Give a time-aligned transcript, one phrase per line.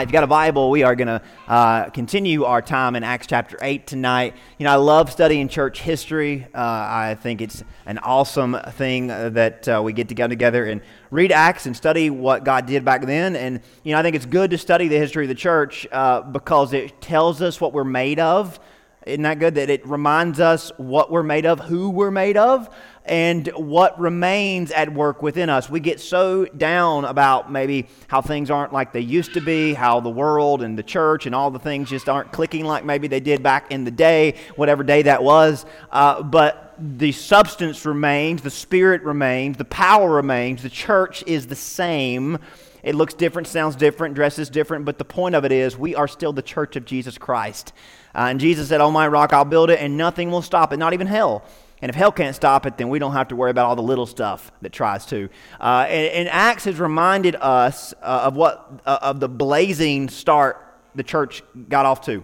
[0.00, 3.26] if you've got a Bible, we are going to uh, continue our time in Acts
[3.26, 4.34] chapter 8 tonight.
[4.58, 6.46] You know, I love studying church history.
[6.54, 10.64] Uh, I think it's an awesome thing uh, that uh, we get to come together
[10.64, 13.36] and read Acts and study what God did back then.
[13.36, 16.22] And, you know, I think it's good to study the history of the church uh,
[16.22, 18.58] because it tells us what we're made of.
[19.06, 19.56] Isn't that good?
[19.56, 22.72] That it reminds us what we're made of, who we're made of
[23.04, 25.68] and what remains at work within us.
[25.68, 30.00] We get so down about maybe how things aren't like they used to be, how
[30.00, 33.20] the world and the church and all the things just aren't clicking like maybe they
[33.20, 35.66] did back in the day, whatever day that was.
[35.90, 41.56] Uh, but the substance remains, the spirit remains, the power remains, the church is the
[41.56, 42.38] same.
[42.82, 46.08] It looks different, sounds different, dresses different, but the point of it is we are
[46.08, 47.72] still the church of Jesus Christ.
[48.14, 50.78] Uh, and Jesus said, On my rock I'll build it, and nothing will stop it,
[50.78, 51.44] not even hell.
[51.82, 53.82] And if hell can't stop it, then we don't have to worry about all the
[53.82, 55.28] little stuff that tries to.
[55.60, 60.64] Uh, and, and, Acts has reminded us uh, of what uh, of the blazing start
[60.94, 62.22] the church got off to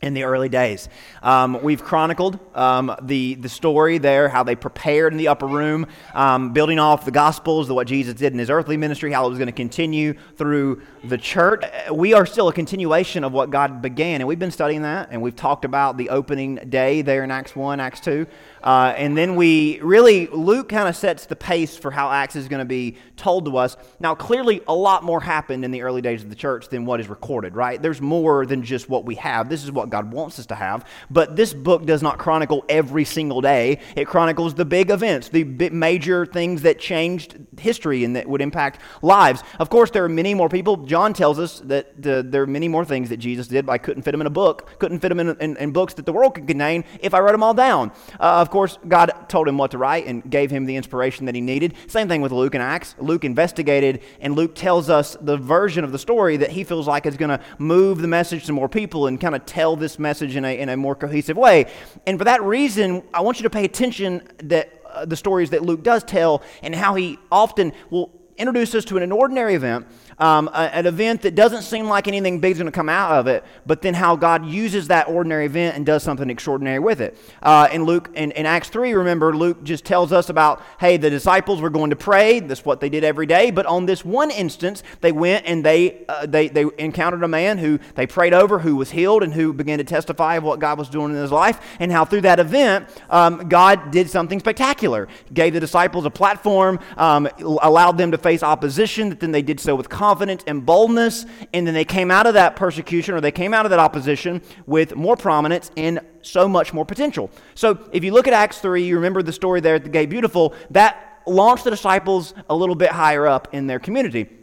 [0.00, 0.88] in the early days.
[1.22, 5.86] Um, we've chronicled um, the, the story there, how they prepared in the upper room,
[6.14, 9.30] um, building off the Gospels, the, what Jesus did in his earthly ministry, how it
[9.30, 11.64] was going to continue through the church.
[11.92, 15.20] We are still a continuation of what God began, and we've been studying that, and
[15.20, 18.26] we've talked about the opening day there in Acts 1, Acts 2.
[18.62, 22.48] Uh, and then we really, Luke kind of sets the pace for how Acts is
[22.48, 23.76] going to be told to us.
[24.00, 27.00] Now, clearly, a lot more happened in the early days of the church than what
[27.00, 27.80] is recorded, right?
[27.80, 29.48] There's more than just what we have.
[29.48, 30.84] This is what God wants us to have.
[31.10, 35.44] But this book does not chronicle every single day, it chronicles the big events, the
[35.44, 39.42] major things that changed history and that would impact lives.
[39.58, 40.76] Of course, there are many more people.
[40.78, 43.78] John tells us that the, there are many more things that Jesus did, but I
[43.78, 46.12] couldn't fit them in a book, couldn't fit them in, in, in books that the
[46.12, 47.90] world could contain if I wrote them all down.
[48.20, 51.34] Uh, of course, God told him what to write and gave him the inspiration that
[51.34, 51.74] he needed.
[51.86, 52.94] Same thing with Luke and Acts.
[52.98, 57.06] Luke investigated, and Luke tells us the version of the story that he feels like
[57.06, 60.36] is going to move the message to more people and kind of tell this message
[60.36, 61.66] in a, in a more cohesive way.
[62.06, 65.62] And for that reason, I want you to pay attention that uh, the stories that
[65.62, 69.86] Luke does tell and how he often will introduce us to an ordinary event
[70.18, 73.12] um, a, an event that doesn't seem like anything big is going to come out
[73.12, 77.00] of it, but then how God uses that ordinary event and does something extraordinary with
[77.00, 77.16] it.
[77.42, 81.10] Uh, in Luke, in, in Acts 3, remember, Luke just tells us about, hey, the
[81.10, 82.40] disciples were going to pray.
[82.40, 83.50] That's what they did every day.
[83.50, 87.58] But on this one instance, they went and they, uh, they, they encountered a man
[87.58, 90.78] who they prayed over, who was healed, and who began to testify of what God
[90.78, 95.08] was doing in his life, and how through that event, um, God did something spectacular.
[95.32, 99.60] Gave the disciples a platform, um, allowed them to face opposition, that then they did
[99.60, 103.20] so with confidence confidence and boldness, and then they came out of that persecution or
[103.20, 107.30] they came out of that opposition with more prominence and so much more potential.
[107.54, 110.08] So if you look at Acts 3, you remember the story there at the Gate
[110.08, 114.37] Beautiful, that launched the disciples a little bit higher up in their community.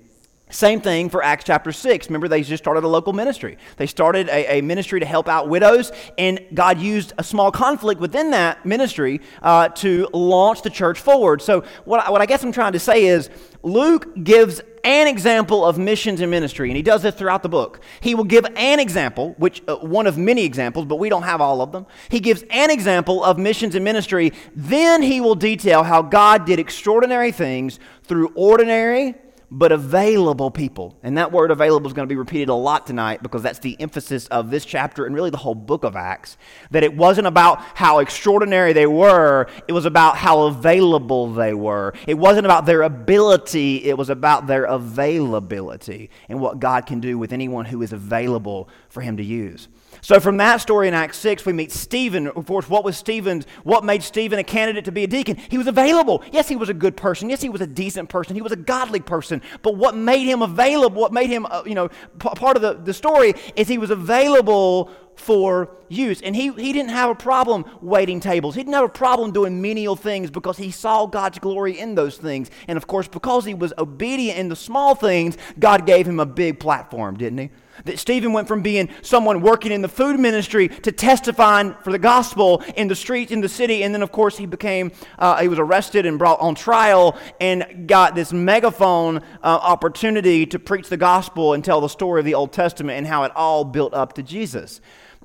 [0.55, 2.07] Same thing for Acts chapter 6.
[2.07, 3.57] Remember, they just started a local ministry.
[3.75, 7.99] They started a, a ministry to help out widows, and God used a small conflict
[7.99, 11.41] within that ministry uh, to launch the church forward.
[11.41, 13.29] So, what, what I guess I'm trying to say is
[13.63, 17.81] Luke gives an example of missions and ministry, and he does this throughout the book.
[17.99, 21.41] He will give an example, which uh, one of many examples, but we don't have
[21.41, 21.85] all of them.
[22.07, 24.31] He gives an example of missions and ministry.
[24.55, 29.15] Then he will detail how God did extraordinary things through ordinary
[29.51, 30.97] but available people.
[31.03, 33.79] And that word available is going to be repeated a lot tonight because that's the
[33.79, 36.37] emphasis of this chapter and really the whole book of Acts.
[36.71, 41.93] That it wasn't about how extraordinary they were, it was about how available they were.
[42.07, 47.17] It wasn't about their ability, it was about their availability and what God can do
[47.17, 49.67] with anyone who is available for Him to use.
[50.05, 52.27] So from that story in Acts 6, we meet Stephen.
[52.27, 55.35] Of course, what was Stephen's, what made Stephen a candidate to be a deacon?
[55.35, 56.23] He was available.
[56.31, 57.27] Yes, he was a good person.
[57.27, 58.35] Yes, he was a decent person.
[58.35, 59.41] He was a godly person.
[59.63, 62.75] But what made him available, what made him, uh, you know, p- part of the,
[62.75, 66.21] the story is he was available for use.
[66.21, 68.53] And he, he didn't have a problem waiting tables.
[68.53, 72.15] He didn't have a problem doing menial things because he saw God's glory in those
[72.15, 72.51] things.
[72.67, 76.27] And of course, because he was obedient in the small things, God gave him a
[76.27, 77.49] big platform, didn't he?
[77.83, 81.99] That Stephen went from being someone working in the food ministry to testifying for the
[81.99, 83.83] gospel in the streets, in the city.
[83.83, 87.87] And then, of course, he became, uh, he was arrested and brought on trial and
[87.87, 92.33] got this megaphone uh, opportunity to preach the gospel and tell the story of the
[92.33, 94.79] Old Testament and how it all built up to Jesus.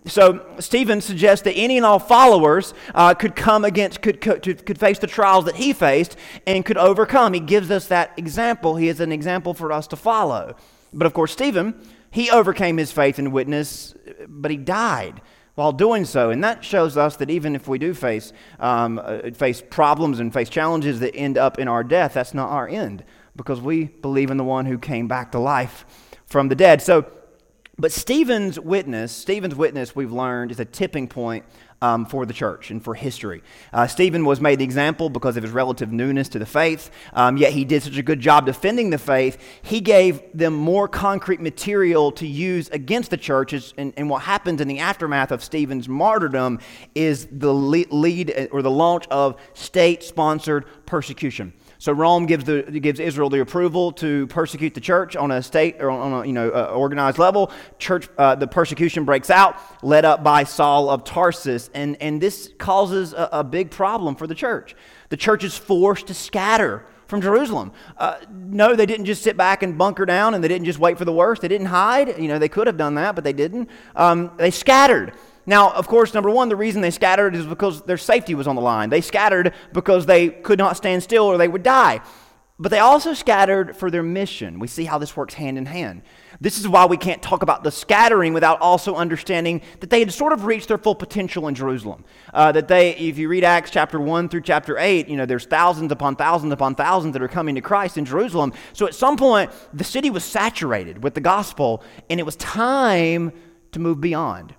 [0.07, 4.79] So Stephen suggests that any and all followers uh, could come against, could, could, could
[4.79, 7.35] face the trials that he faced and could overcome.
[7.35, 8.77] He gives us that example.
[8.77, 10.57] He is an example for us to follow.
[10.93, 11.75] But of course, Stephen
[12.11, 13.95] he overcame his faith and witness,
[14.29, 15.21] but he died
[15.55, 16.31] while doing so.
[16.31, 20.33] And that shows us that even if we do face, um, uh, face problems and
[20.33, 23.05] face challenges that end up in our death, that's not our end
[23.37, 25.85] because we believe in the one who came back to life
[26.27, 26.83] from the dead.
[26.83, 27.07] So
[27.79, 31.45] But Stephen's witness, Stephen's witness, we've learned, is a tipping point
[31.83, 33.43] um, for the church and for history.
[33.73, 37.37] Uh, Stephen was made the example because of his relative newness to the faith, um,
[37.37, 39.39] yet he did such a good job defending the faith.
[39.63, 43.75] He gave them more concrete material to use against the churches.
[43.77, 46.61] And, and what happens in the aftermath of Stephen's martyrdom
[46.95, 51.53] is the lead or the launch of state sponsored persecution.
[51.81, 55.77] So Rome gives, the, gives Israel the approval to persecute the church on a state
[55.81, 57.51] or on a you know uh, organized level.
[57.79, 62.53] Church, uh, the persecution breaks out, led up by Saul of Tarsus, and, and this
[62.59, 64.77] causes a, a big problem for the church.
[65.09, 67.73] The church is forced to scatter from Jerusalem.
[67.97, 70.99] Uh, no, they didn't just sit back and bunker down, and they didn't just wait
[70.99, 71.41] for the worst.
[71.41, 72.19] They didn't hide.
[72.19, 73.71] You know, they could have done that, but they didn't.
[73.97, 75.15] Um, they scattered.
[75.51, 78.55] Now, of course, number one, the reason they scattered is because their safety was on
[78.55, 78.89] the line.
[78.89, 82.03] They scattered because they could not stand still or they would die.
[82.61, 84.61] But they also scattered for their mission.
[84.61, 86.03] We see how this works hand in hand.
[86.41, 90.13] This is why we can't talk about the scattering without also understanding that they had
[90.13, 92.05] sort of reached their full potential in Jerusalem.
[92.33, 95.47] Uh, that they, if you read Acts chapter 1 through chapter 8, you know, there's
[95.47, 98.53] thousands upon thousands upon thousands that are coming to Christ in Jerusalem.
[98.73, 103.33] So at some point, the city was saturated with the gospel, and it was time
[103.73, 104.55] to move beyond.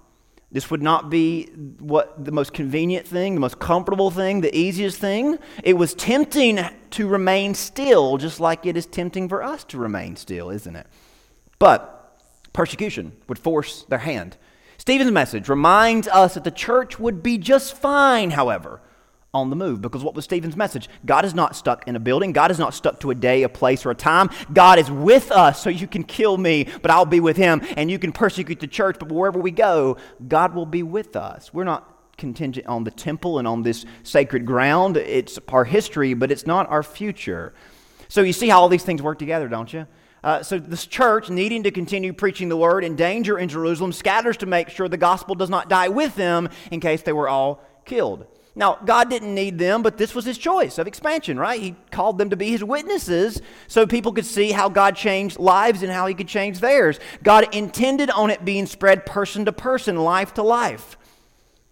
[0.51, 1.45] This would not be
[1.79, 5.37] what the most convenient thing, the most comfortable thing, the easiest thing.
[5.63, 6.59] It was tempting
[6.91, 10.87] to remain still, just like it is tempting for us to remain still, isn't it?
[11.57, 12.19] But
[12.51, 14.35] persecution would force their hand.
[14.77, 18.81] Stephen's message reminds us that the church would be just fine, however,
[19.33, 19.81] on the move.
[19.81, 20.89] Because what was Stephen's message?
[21.05, 22.33] God is not stuck in a building.
[22.33, 24.29] God is not stuck to a day, a place, or a time.
[24.51, 27.61] God is with us, so you can kill me, but I'll be with him.
[27.77, 29.95] And you can persecute the church, but wherever we go,
[30.27, 31.53] God will be with us.
[31.53, 34.97] We're not contingent on the temple and on this sacred ground.
[34.97, 37.53] It's our history, but it's not our future.
[38.09, 39.87] So you see how all these things work together, don't you?
[40.25, 44.35] Uh, so this church, needing to continue preaching the word in danger in Jerusalem, scatters
[44.37, 47.63] to make sure the gospel does not die with them in case they were all
[47.85, 48.27] killed.
[48.53, 51.59] Now, God didn't need them, but this was his choice of expansion, right?
[51.59, 55.83] He called them to be his witnesses so people could see how God changed lives
[55.83, 56.99] and how he could change theirs.
[57.23, 60.97] God intended on it being spread person to person, life to life.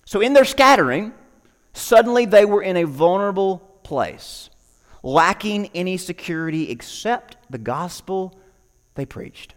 [0.05, 1.13] So, in their scattering,
[1.73, 4.49] suddenly they were in a vulnerable place,
[5.03, 8.39] lacking any security except the gospel
[8.95, 9.53] they preached.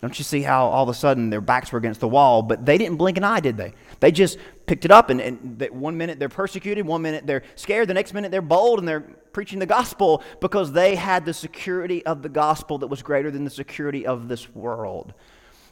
[0.00, 2.64] Don't you see how all of a sudden their backs were against the wall, but
[2.64, 3.72] they didn't blink an eye, did they?
[3.98, 7.88] They just picked it up, and, and one minute they're persecuted, one minute they're scared,
[7.88, 9.00] the next minute they're bold and they're
[9.32, 13.44] preaching the gospel because they had the security of the gospel that was greater than
[13.44, 15.14] the security of this world.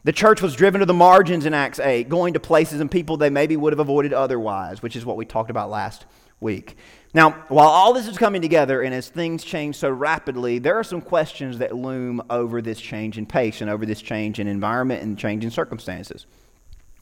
[0.03, 3.17] The church was driven to the margins in Acts 8, going to places and people
[3.17, 6.07] they maybe would have avoided otherwise, which is what we talked about last
[6.41, 6.77] week.
[7.17, 10.85] Now, while all this is coming together and as things change so rapidly, there are
[10.85, 15.03] some questions that loom over this change in pace and over this change in environment
[15.03, 16.27] and change in circumstances.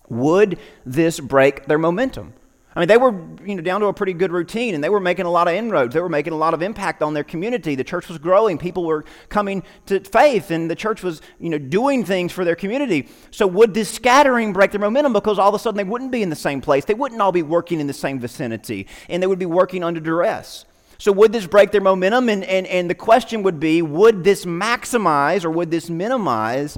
[0.09, 2.33] Would this break their momentum?
[2.77, 5.01] I mean, they were you know, down to a pretty good routine and they were
[5.01, 5.95] making a lot of inroads.
[5.95, 7.77] They were making a lot of impact on their community.
[7.77, 8.59] The church was growing.
[8.59, 12.57] People were coming to faith and the church was you know, doing things for their
[12.57, 13.09] community.
[13.31, 16.23] So, would this scattering break their momentum because all of a sudden they wouldn't be
[16.23, 16.85] in the same place?
[16.85, 20.01] They wouldn't all be working in the same vicinity and they would be working under
[20.01, 20.65] duress.
[20.99, 22.29] So, would this break their momentum?
[22.29, 26.77] And, and, and the question would be would this maximize or would this minimize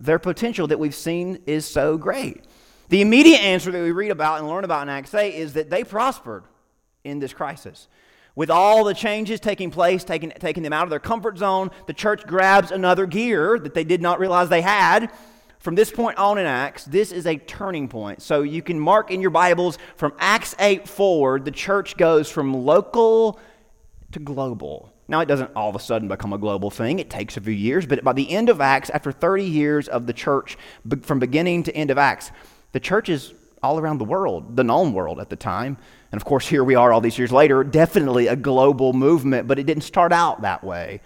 [0.00, 2.44] their potential that we've seen is so great?
[2.88, 5.70] The immediate answer that we read about and learn about in Acts 8 is that
[5.70, 6.44] they prospered
[7.04, 7.88] in this crisis.
[8.36, 11.94] With all the changes taking place, taking, taking them out of their comfort zone, the
[11.94, 15.10] church grabs another gear that they did not realize they had.
[15.58, 18.22] From this point on in Acts, this is a turning point.
[18.22, 22.54] So you can mark in your Bibles from Acts 8 forward, the church goes from
[22.54, 23.40] local
[24.12, 24.92] to global.
[25.08, 26.98] Now, it doesn't all of a sudden become a global thing.
[26.98, 30.06] It takes a few years, but by the end of Acts, after 30 years of
[30.06, 30.58] the church,
[31.02, 32.32] from beginning to end of Acts,
[32.72, 33.32] the churches
[33.62, 35.76] all around the world, the known world at the time.
[36.12, 39.58] And of course, here we are all these years later, definitely a global movement, but
[39.58, 41.00] it didn't start out that way.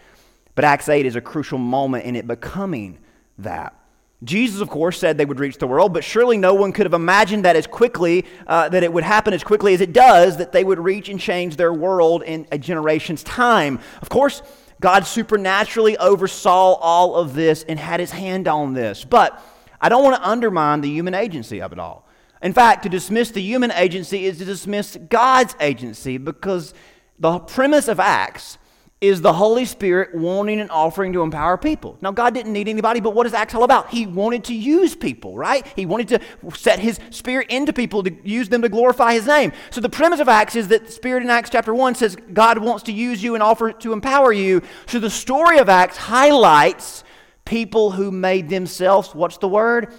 [0.55, 2.99] But Acts 8 is a crucial moment in it becoming
[3.39, 3.75] that.
[4.23, 6.93] Jesus, of course, said they would reach the world, but surely no one could have
[6.93, 10.53] imagined that as quickly, uh, that it would happen as quickly as it does, that
[10.53, 13.81] they would reach and change their world in a generation's time.
[14.03, 14.43] Of course,
[14.79, 19.05] God supernaturally oversaw all of this and had his hand on this.
[19.05, 19.43] But
[19.81, 22.07] I don't want to undermine the human agency of it all.
[22.43, 26.75] In fact, to dismiss the human agency is to dismiss God's agency because
[27.19, 28.59] the premise of Acts
[29.01, 31.97] is the Holy Spirit wanting and offering to empower people.
[32.03, 33.89] Now, God didn't need anybody, but what is Acts all about?
[33.89, 35.67] He wanted to use people, right?
[35.75, 36.21] He wanted to
[36.55, 39.53] set His Spirit into people to use them to glorify His name.
[39.71, 42.59] So, the premise of Acts is that the Spirit in Acts chapter 1 says God
[42.59, 44.61] wants to use you and offer to empower you.
[44.87, 47.03] So, the story of Acts highlights
[47.51, 49.93] people who made themselves, what's the word?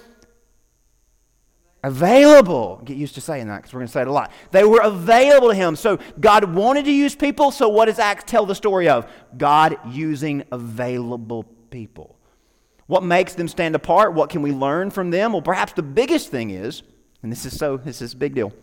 [1.84, 2.81] Available.
[2.86, 4.31] Get used to saying that because we're going to say it a lot.
[4.51, 5.75] They were available to him.
[5.75, 7.51] So God wanted to use people.
[7.51, 9.05] So what does Acts tell the story of?
[9.38, 12.17] God using available people.
[12.88, 14.13] What makes them stand apart?
[14.13, 15.34] What can we learn from them?
[15.34, 16.84] Well, perhaps the biggest thing is,
[17.22, 18.53] and this is so, this is a big deal.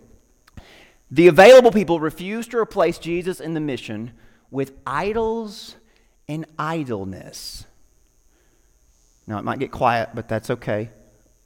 [1.11, 4.13] The available people refused to replace Jesus in the mission
[4.51, 5.77] with idols
[6.27, 7.67] and idleness.
[9.29, 10.89] Now, it might get quiet, but that's okay.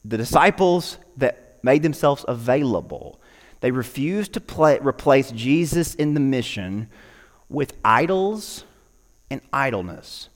[0.04, 3.20] The disciples that made themselves available,
[3.60, 6.88] they refused to play, replace Jesus in the mission
[7.48, 8.64] with idols
[9.30, 10.28] and idleness.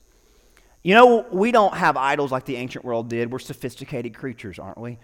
[0.83, 3.31] You know, we don't have idols like the ancient world did.
[3.31, 4.99] We're sophisticated creatures, aren't we?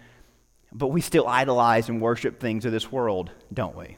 [0.70, 3.96] But we still idolize and worship things of this world, don't we?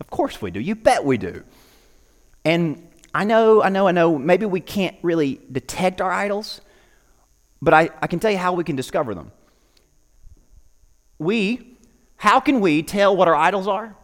[0.00, 0.58] Of course we do.
[0.58, 1.44] You bet we do.
[2.44, 6.60] And I know, I know, I know, maybe we can't really detect our idols,
[7.60, 9.32] but I, I can tell you how we can discover them.
[11.18, 11.76] We,
[12.16, 13.96] how can we tell what our idols are?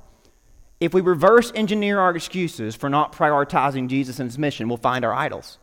[0.80, 5.04] If we reverse engineer our excuses for not prioritizing Jesus and his mission, we'll find
[5.04, 5.58] our idols.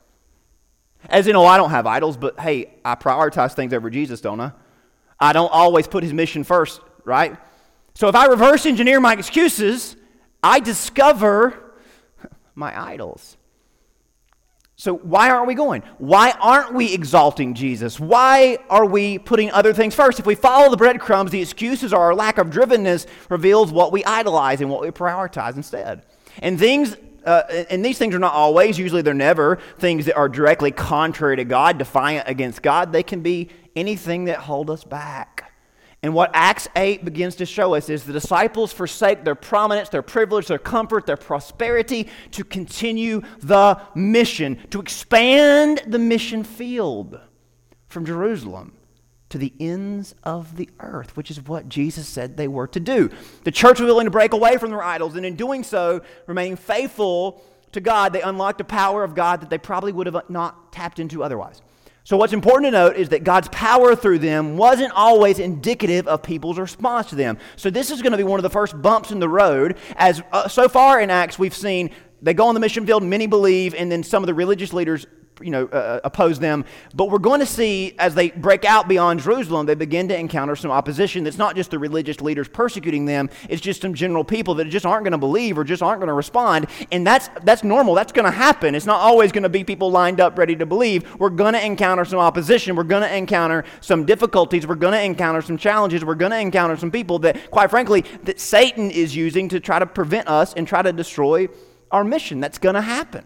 [1.09, 4.39] As in, oh, I don't have idols, but hey, I prioritize things over Jesus, don't
[4.39, 4.51] I?
[5.19, 7.37] I don't always put his mission first, right?
[7.95, 9.95] So if I reverse engineer my excuses,
[10.43, 11.73] I discover
[12.55, 13.36] my idols.
[14.79, 15.81] So, why aren't we going?
[15.97, 17.99] Why aren't we exalting Jesus?
[17.99, 20.19] Why are we putting other things first?
[20.19, 24.05] If we follow the breadcrumbs, the excuses or our lack of drivenness reveals what we
[24.05, 26.03] idolize and what we prioritize instead.
[26.43, 30.29] And things uh, and these things are not always, usually they're never, things that are
[30.29, 32.93] directly contrary to God, defiant against God.
[32.93, 35.46] They can be anything that hold us back.
[36.03, 40.03] And what Acts 8 begins to show us is the disciples forsake their prominence, their
[40.03, 47.19] privilege, their comfort, their prosperity to continue the mission, to expand the mission field
[47.87, 48.73] from Jerusalem
[49.29, 53.09] to the ends of the earth, which is what Jesus said they were to do.
[53.43, 56.55] The church was willing to break away from their idols, and in doing so, remaining
[56.55, 60.71] faithful to God, they unlocked a power of God that they probably would have not
[60.71, 61.61] tapped into otherwise.
[62.07, 66.23] So, what's important to note is that God's power through them wasn't always indicative of
[66.23, 67.37] people's response to them.
[67.57, 69.75] So, this is going to be one of the first bumps in the road.
[69.97, 71.89] As uh, so far in Acts, we've seen
[72.21, 75.05] they go on the mission field, many believe, and then some of the religious leaders
[75.41, 76.65] you know, uh, uh, oppose them.
[76.93, 80.55] But we're going to see as they break out beyond Jerusalem, they begin to encounter
[80.55, 81.23] some opposition.
[81.23, 84.85] That's not just the religious leaders persecuting them, it's just some general people that just
[84.85, 86.67] aren't going to believe or just aren't going to respond.
[86.91, 87.93] And that's, that's normal.
[87.93, 88.75] That's going to happen.
[88.75, 91.15] It's not always going to be people lined up ready to believe.
[91.19, 92.75] We're going to encounter some opposition.
[92.75, 94.67] We're going to encounter some difficulties.
[94.67, 96.03] We're going to encounter some challenges.
[96.03, 99.79] We're going to encounter some people that, quite frankly, that Satan is using to try
[99.79, 101.47] to prevent us and try to destroy
[101.91, 102.39] our mission.
[102.39, 103.23] That's going to happen.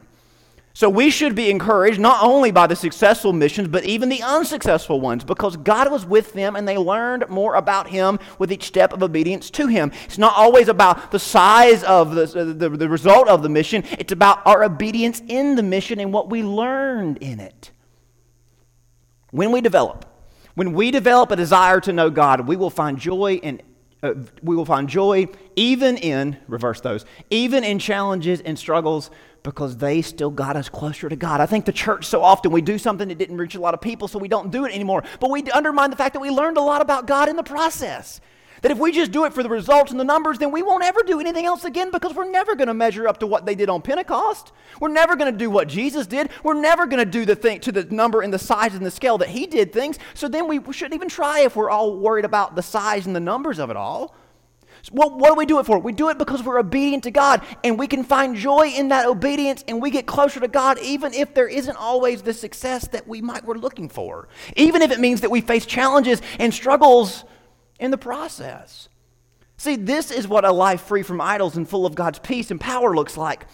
[0.73, 5.01] So we should be encouraged not only by the successful missions, but even the unsuccessful
[5.01, 8.93] ones, because God was with them and they learned more about Him with each step
[8.93, 9.91] of obedience to Him.
[10.05, 14.13] It's not always about the size of the, the, the result of the mission, it's
[14.13, 17.71] about our obedience in the mission and what we learned in it.
[19.31, 20.05] When we develop,
[20.55, 23.61] when we develop a desire to know God, we will find joy in
[24.03, 29.11] uh, we will find joy even in reverse those even in challenges and struggles
[29.43, 31.41] because they still got us closer to God.
[31.41, 33.81] I think the church so often we do something that didn't reach a lot of
[33.81, 35.03] people, so we don't do it anymore.
[35.19, 38.21] But we undermine the fact that we learned a lot about God in the process.
[38.61, 40.83] That if we just do it for the results and the numbers, then we won't
[40.83, 43.55] ever do anything else again because we're never going to measure up to what they
[43.55, 44.51] did on Pentecost.
[44.79, 46.29] We're never going to do what Jesus did.
[46.43, 48.91] We're never going to do the thing to the number and the size and the
[48.91, 49.97] scale that he did things.
[50.13, 53.19] So then we shouldn't even try if we're all worried about the size and the
[53.19, 54.15] numbers of it all.
[54.89, 55.77] What, what do we do it for?
[55.77, 59.05] We do it because we're obedient to God, and we can find joy in that
[59.05, 63.07] obedience, and we get closer to God, even if there isn't always the success that
[63.07, 64.27] we might we're looking for.
[64.55, 67.23] Even if it means that we face challenges and struggles
[67.79, 68.89] in the process.
[69.57, 72.59] See, this is what a life free from idols and full of God's peace and
[72.59, 73.45] power looks like.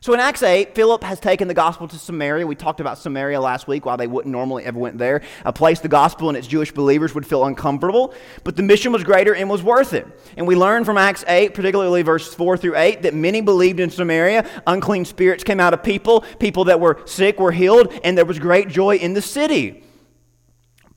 [0.00, 2.46] So in Acts 8, Philip has taken the gospel to Samaria.
[2.46, 5.22] We talked about Samaria last week, why they wouldn't normally ever went there.
[5.44, 8.14] A place the gospel and its Jewish believers would feel uncomfortable,
[8.44, 10.06] but the mission was greater and was worth it.
[10.36, 13.90] And we learn from Acts 8, particularly verses 4 through 8, that many believed in
[13.90, 14.48] Samaria.
[14.68, 18.38] Unclean spirits came out of people, people that were sick were healed, and there was
[18.38, 19.82] great joy in the city.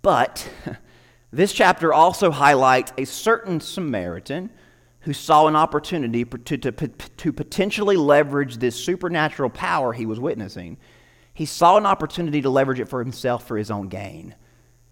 [0.03, 0.47] But
[1.31, 4.51] this chapter also highlights a certain Samaritan
[5.01, 10.77] who saw an opportunity to, to, to potentially leverage this supernatural power he was witnessing.
[11.33, 14.35] He saw an opportunity to leverage it for himself for his own gain.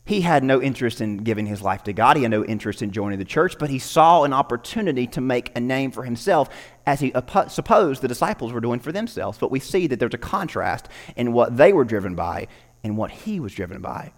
[0.05, 2.17] He had no interest in giving his life to God.
[2.17, 5.55] He had no interest in joining the church, but he saw an opportunity to make
[5.55, 6.49] a name for himself
[6.87, 7.13] as he
[7.47, 9.37] supposed the disciples were doing for themselves.
[9.37, 12.47] But we see that there's a contrast in what they were driven by
[12.83, 14.13] and what he was driven by.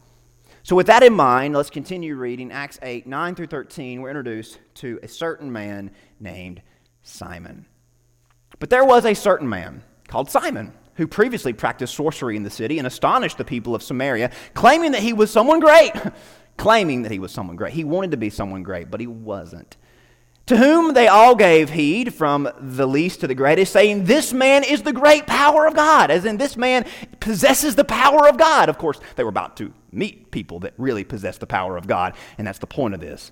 [0.63, 4.01] So, with that in mind, let's continue reading Acts 8 9 through 13.
[4.01, 6.61] We're introduced to a certain man named
[7.01, 7.65] Simon.
[8.59, 12.77] But there was a certain man called Simon who previously practiced sorcery in the city
[12.77, 15.93] and astonished the people of Samaria, claiming that he was someone great.
[16.57, 17.73] claiming that he was someone great.
[17.73, 19.77] He wanted to be someone great, but he wasn't.
[20.51, 24.65] To whom they all gave heed, from the least to the greatest, saying, This man
[24.65, 26.85] is the great power of God, as in this man
[27.21, 28.67] possesses the power of God.
[28.67, 32.15] Of course, they were about to meet people that really possess the power of God,
[32.37, 33.31] and that's the point of this.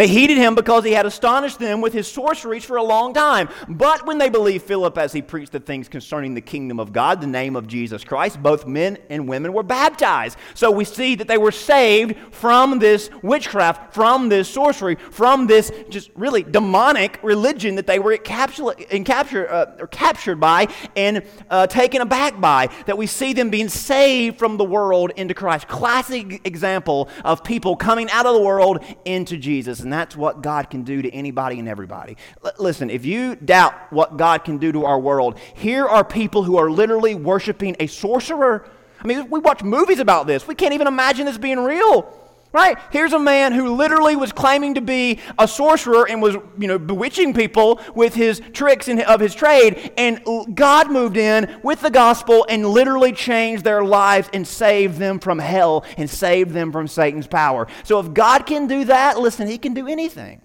[0.00, 3.50] They heeded him because he had astonished them with his sorceries for a long time.
[3.68, 7.20] But when they believed Philip as he preached the things concerning the kingdom of God,
[7.20, 10.38] the name of Jesus Christ, both men and women were baptized.
[10.54, 15.70] So we see that they were saved from this witchcraft, from this sorcery, from this
[15.90, 22.40] just really demonic religion that they were captured, uh, captured by and uh, taken aback
[22.40, 22.70] by.
[22.86, 25.68] That we see them being saved from the world into Christ.
[25.68, 30.82] Classic example of people coming out of the world into Jesus that's what God can
[30.82, 32.16] do to anybody and everybody.
[32.44, 36.42] L- listen, if you doubt what God can do to our world, here are people
[36.42, 38.68] who are literally worshiping a sorcerer.
[39.02, 40.46] I mean, we watch movies about this.
[40.46, 42.19] We can't even imagine this being real.
[42.52, 42.76] Right?
[42.90, 46.80] Here's a man who literally was claiming to be a sorcerer and was, you know,
[46.80, 49.92] bewitching people with his tricks in, of his trade.
[49.96, 50.20] And
[50.56, 55.38] God moved in with the gospel and literally changed their lives and saved them from
[55.38, 57.68] hell and saved them from Satan's power.
[57.84, 60.42] So if God can do that, listen, he can do anything.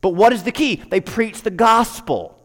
[0.00, 0.76] But what is the key?
[0.76, 2.38] They preached the gospel.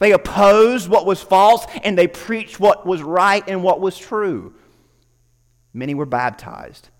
[0.00, 4.52] They opposed what was false and they preached what was right and what was true.
[5.72, 6.90] Many were baptized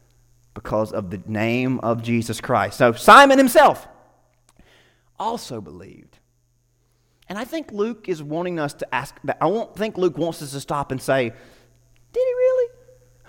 [0.54, 2.78] because of the name of Jesus Christ.
[2.78, 3.88] So Simon himself
[5.18, 6.18] also believed.
[7.28, 9.38] And I think Luke is wanting us to ask that.
[9.40, 11.34] I don't think Luke wants us to stop and say, Did
[12.14, 12.70] he really?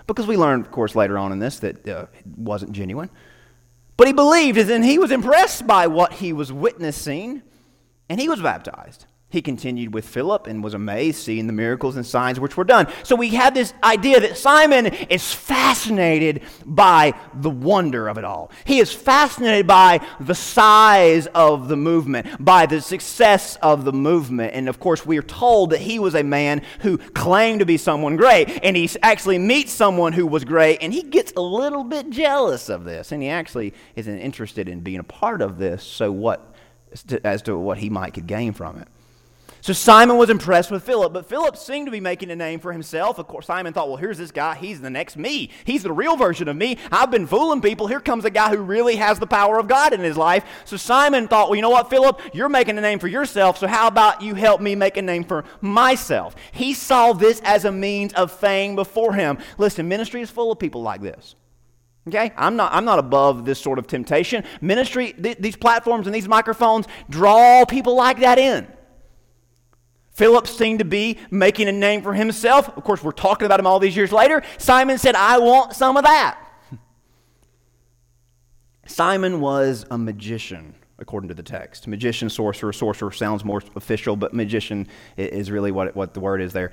[0.06, 3.08] Because we learned, of course, later on in this that uh, it wasn't genuine.
[3.96, 7.42] But he believed, and he was impressed by what he was witnessing,
[8.08, 9.06] and he was baptized.
[9.34, 12.86] He continued with Philip and was amazed seeing the miracles and signs which were done.
[13.02, 18.52] So we have this idea that Simon is fascinated by the wonder of it all.
[18.64, 24.54] He is fascinated by the size of the movement, by the success of the movement.
[24.54, 27.76] And of course, we are told that he was a man who claimed to be
[27.76, 28.60] someone great.
[28.62, 32.68] And he actually meets someone who was great, and he gets a little bit jealous
[32.68, 33.10] of this.
[33.10, 36.54] And he actually isn't interested in being a part of this, so what,
[37.24, 38.86] as to what he might could gain from it.
[39.64, 42.70] So Simon was impressed with Philip, but Philip seemed to be making a name for
[42.70, 43.18] himself.
[43.18, 44.56] Of course, Simon thought, well, here's this guy.
[44.56, 45.48] He's the next me.
[45.64, 46.76] He's the real version of me.
[46.92, 47.86] I've been fooling people.
[47.86, 50.44] Here comes a guy who really has the power of God in his life.
[50.66, 52.20] So Simon thought, well, you know what, Philip?
[52.34, 55.24] You're making a name for yourself, so how about you help me make a name
[55.24, 56.36] for myself?
[56.52, 59.38] He saw this as a means of fame before him.
[59.56, 61.36] Listen, ministry is full of people like this.
[62.06, 62.32] Okay?
[62.36, 64.44] I'm not, I'm not above this sort of temptation.
[64.60, 68.66] Ministry, th- these platforms and these microphones draw people like that in.
[70.14, 72.68] Philip seemed to be making a name for himself.
[72.76, 74.42] Of course, we're talking about him all these years later.
[74.58, 76.38] Simon said, I want some of that.
[78.86, 81.88] Simon was a magician, according to the text.
[81.88, 82.72] Magician, sorcerer.
[82.72, 86.70] Sorcerer sounds more official, but magician is really what, what the word is there.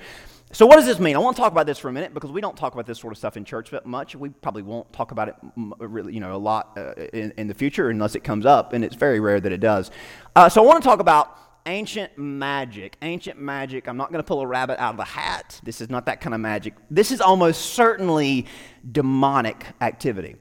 [0.54, 1.16] So, what does this mean?
[1.16, 3.00] I want to talk about this for a minute because we don't talk about this
[3.00, 4.14] sort of stuff in church much.
[4.14, 5.34] We probably won't talk about it
[5.78, 8.84] really, you know, a lot uh, in, in, the future unless it comes up, and
[8.84, 9.90] it's very rare that it does.
[10.36, 12.96] Uh, so, I want to talk about ancient magic.
[13.02, 15.60] Ancient magic, I'm not going to pull a rabbit out of a hat.
[15.62, 16.74] This is not that kind of magic.
[16.90, 18.46] This is almost certainly
[18.90, 20.36] demonic activity.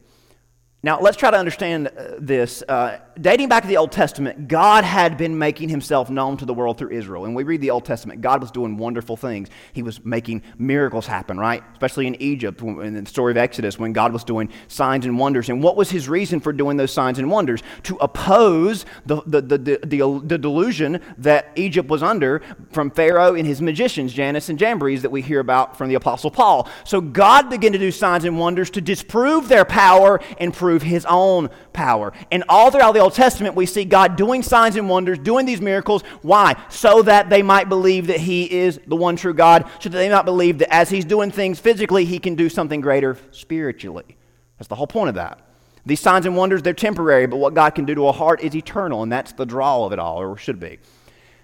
[0.83, 2.63] Now, let's try to understand uh, this.
[2.67, 6.55] Uh, dating back to the Old Testament, God had been making himself known to the
[6.55, 7.25] world through Israel.
[7.25, 9.49] And we read the Old Testament, God was doing wonderful things.
[9.73, 11.63] He was making miracles happen, right?
[11.73, 15.49] Especially in Egypt, in the story of Exodus, when God was doing signs and wonders.
[15.49, 17.61] And what was his reason for doing those signs and wonders?
[17.83, 22.41] To oppose the, the, the, the, the, the delusion that Egypt was under
[22.71, 26.31] from Pharaoh and his magicians, Jannes and Jambres, that we hear about from the Apostle
[26.31, 26.67] Paul.
[26.85, 30.81] So God began to do signs and wonders to disprove their power and prove prove
[30.81, 32.13] his own power.
[32.31, 35.59] And all throughout the Old Testament, we see God doing signs and wonders, doing these
[35.59, 36.01] miracles.
[36.21, 36.55] Why?
[36.69, 40.09] So that they might believe that he is the one true God, so that they
[40.09, 44.15] might believe that as he's doing things physically, he can do something greater spiritually.
[44.57, 45.41] That's the whole point of that.
[45.85, 48.55] These signs and wonders, they're temporary, but what God can do to a heart is
[48.55, 50.79] eternal, and that's the draw of it all, or should be.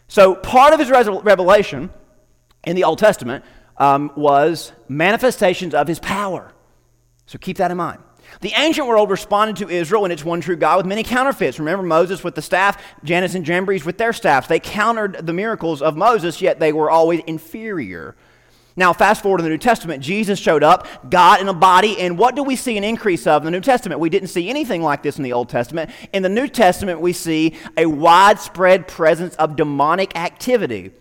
[0.07, 1.89] So, part of his revelation
[2.63, 3.43] in the Old Testament
[3.75, 6.53] um, was manifestations of his power.
[7.25, 7.99] So, keep that in mind.
[8.41, 11.59] The ancient world responded to Israel and its one true God with many counterfeits.
[11.59, 14.47] Remember Moses with the staff, Jannes and Jambres with their staffs.
[14.47, 18.15] They countered the miracles of Moses, yet they were always inferior.
[18.75, 22.15] Now, fast forward to the New Testament, Jesus showed up, God in a body, and
[22.15, 23.99] what do we see an increase of in the New Testament?
[23.99, 25.89] We didn't see anything like this in the Old Testament.
[26.13, 30.91] In the New Testament, we see a widespread presence of demonic activity,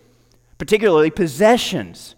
[0.57, 2.15] particularly possessions.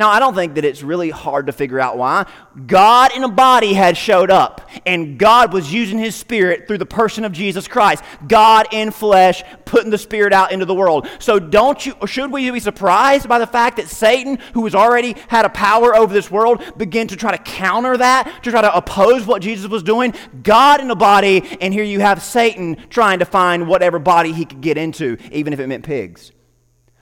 [0.00, 2.24] Now, I don't think that it's really hard to figure out why.
[2.66, 6.86] God in a body had showed up, and God was using his spirit through the
[6.86, 8.02] person of Jesus Christ.
[8.26, 11.06] God in flesh putting the spirit out into the world.
[11.18, 15.16] So, don't you, should we be surprised by the fact that Satan, who has already
[15.28, 18.74] had a power over this world, began to try to counter that, to try to
[18.74, 20.14] oppose what Jesus was doing?
[20.42, 24.46] God in a body, and here you have Satan trying to find whatever body he
[24.46, 26.32] could get into, even if it meant pigs.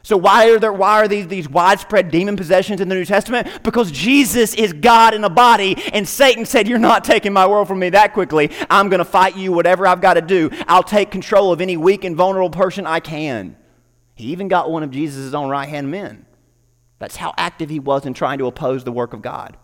[0.08, 3.62] So why are there why are these, these widespread demon possessions in the New Testament?
[3.62, 7.68] Because Jesus is God in a body, and Satan said, You're not taking my world
[7.68, 8.50] from me that quickly.
[8.70, 10.48] I'm gonna fight you, whatever I've got to do.
[10.66, 13.54] I'll take control of any weak and vulnerable person I can.
[14.14, 16.24] He even got one of Jesus' own right hand men.
[16.98, 19.58] That's how active he was in trying to oppose the work of God.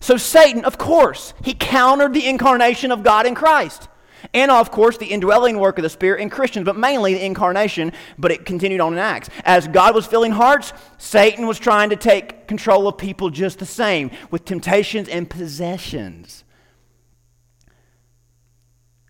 [0.00, 3.88] So Satan, of course, he countered the incarnation of God in Christ.
[4.32, 7.92] And of course, the indwelling work of the Spirit in Christians, but mainly the incarnation,
[8.18, 9.28] but it continued on in Acts.
[9.44, 13.66] As God was filling hearts, Satan was trying to take control of people just the
[13.66, 16.44] same with temptations and possessions.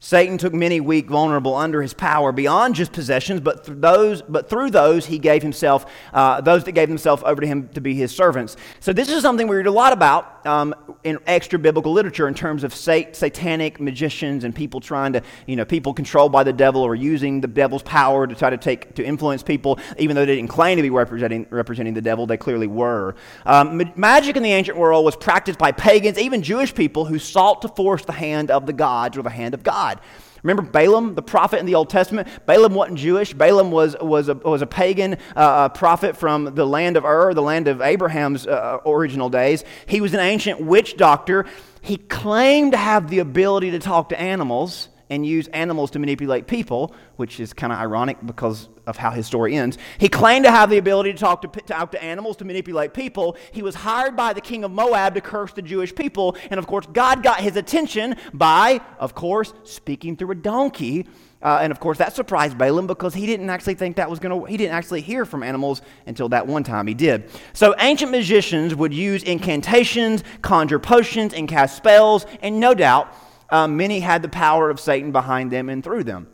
[0.07, 4.49] Satan took many weak, vulnerable under his power beyond just possessions, but through those, but
[4.49, 7.93] through those he gave himself, uh, those that gave themselves over to him to be
[7.93, 8.57] his servants.
[8.79, 12.35] So this is something we read a lot about um, in extra biblical literature in
[12.35, 16.53] terms of sat- satanic magicians and people trying to, you know, people controlled by the
[16.53, 20.25] devil or using the devil's power to try to take to influence people, even though
[20.25, 23.17] they didn't claim to be representing representing the devil, they clearly were.
[23.45, 27.19] Um, ma- magic in the ancient world was practiced by pagans, even Jewish people who
[27.19, 29.96] sought to force the hand of the gods or the hand of God.
[29.97, 30.07] God.
[30.43, 32.29] Remember Balaam, the prophet in the Old Testament?
[32.47, 33.35] Balaam wasn't Jewish.
[33.35, 37.43] Balaam was, was, a, was a pagan uh, prophet from the land of Ur, the
[37.43, 39.65] land of Abraham's uh, original days.
[39.87, 41.47] He was an ancient witch doctor.
[41.81, 46.47] He claimed to have the ability to talk to animals and use animals to manipulate
[46.47, 49.79] people, which is kind of ironic because of how his story ends.
[49.99, 52.95] He claimed to have the ability to talk to, to, talk to animals to manipulate
[52.95, 53.37] people.
[53.53, 56.37] He was hired by the king of Moab to curse the Jewish people.
[56.51, 61.07] And of course, God got his attention by, of course, speaking through a donkey.
[61.43, 64.41] Uh, and of course, that surprised Balaam because he didn't actually think that was going
[64.41, 67.31] to, he didn't actually hear from animals until that one time he did.
[67.53, 73.15] So, ancient magicians would use incantations, conjure potions, and cast spells, and no doubt,
[73.51, 76.29] um, many had the power of Satan behind them and through them.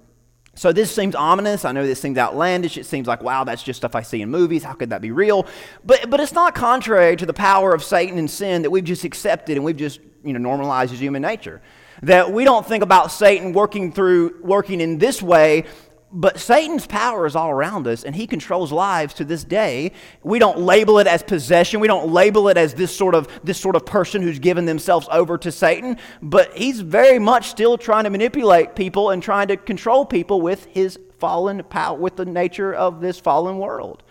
[0.55, 1.64] So this seems ominous.
[1.64, 2.77] I know this seems outlandish.
[2.77, 4.62] It seems like, wow, that's just stuff I see in movies.
[4.62, 5.46] How could that be real?
[5.85, 9.05] But, but it's not contrary to the power of Satan and sin that we've just
[9.05, 11.62] accepted and we've just you know, normalized as human nature.
[12.03, 15.64] That we don't think about Satan working through, working in this way
[16.12, 19.92] but Satan's power is all around us, and he controls lives to this day.
[20.22, 21.81] We don't label it as possession.
[21.81, 25.09] We don't label it as this sort of, this sort of person who's given themselves
[25.11, 29.57] over to Satan, but he's very much still trying to manipulate people and trying to
[29.57, 34.03] control people with his fallen power, with the nature of this fallen world.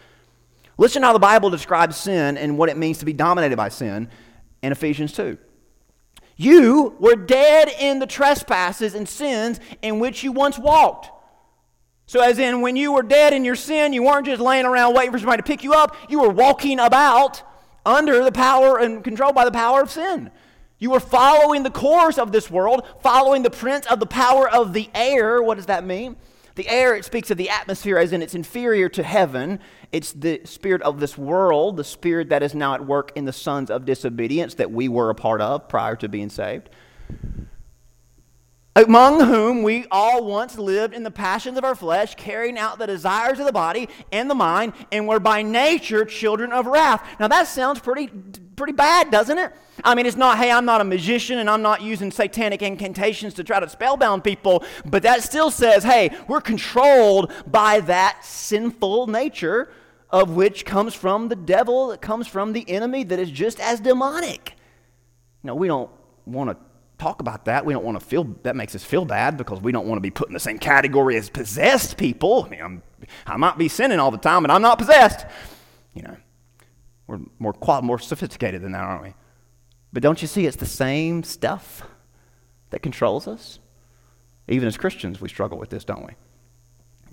[0.77, 4.09] Listen how the Bible describes sin and what it means to be dominated by sin
[4.63, 5.37] in Ephesians 2.
[6.35, 11.11] You were dead in the trespasses and sins in which you once walked
[12.11, 14.93] so, as in, when you were dead in your sin, you weren't just laying around
[14.95, 17.41] waiting for somebody to pick you up, you were walking about
[17.85, 20.29] under the power and controlled by the power of sin.
[20.77, 24.73] You were following the course of this world, following the prince of the power of
[24.73, 25.41] the air.
[25.41, 26.17] What does that mean?
[26.55, 29.61] The air, it speaks of the atmosphere as in it's inferior to heaven.
[29.93, 33.31] It's the spirit of this world, the spirit that is now at work in the
[33.31, 36.69] sons of disobedience that we were a part of prior to being saved
[38.75, 42.87] among whom we all once lived in the passions of our flesh, carrying out the
[42.87, 47.05] desires of the body and the mind, and were by nature children of wrath.
[47.19, 48.09] Now that sounds pretty
[48.55, 49.51] pretty bad, doesn't it?
[49.83, 53.33] I mean, it's not, hey, I'm not a magician and I'm not using satanic incantations
[53.35, 59.07] to try to spellbound people, but that still says, hey, we're controlled by that sinful
[59.07, 59.71] nature
[60.11, 63.79] of which comes from the devil, that comes from the enemy that is just as
[63.79, 64.55] demonic.
[65.41, 65.89] No, we don't
[66.25, 66.57] want to
[67.01, 67.65] talk about that.
[67.65, 70.01] We don't want to feel that makes us feel bad because we don't want to
[70.01, 72.43] be put in the same category as possessed people.
[72.45, 72.83] I mean, I'm,
[73.25, 75.25] i might be sinning all the time, but I'm not possessed.
[75.95, 76.17] You know,
[77.07, 79.13] we're more more sophisticated than that, aren't we?
[79.91, 81.87] But don't you see, it's the same stuff
[82.69, 83.59] that controls us.
[84.47, 86.13] Even as Christians, we struggle with this, don't we?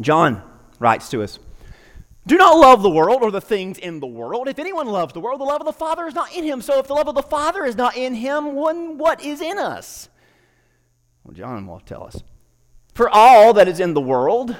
[0.01, 0.43] John
[0.79, 1.39] writes to us.
[2.29, 4.49] Do not love the world or the things in the world.
[4.49, 6.61] If anyone loves the world, the love of the Father is not in him.
[6.61, 9.57] So if the love of the Father is not in him, then what is in
[9.57, 10.11] us?
[11.25, 12.23] Well, John will tell us.
[12.93, 14.55] For all that is in the world,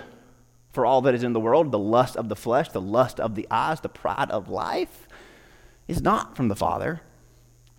[0.73, 3.35] for all that is in the world, the lust of the flesh, the lust of
[3.35, 5.07] the eyes, the pride of life,
[5.87, 7.03] is not from the Father,